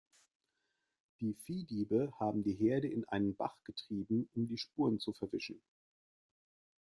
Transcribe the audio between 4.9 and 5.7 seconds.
zu verwischen.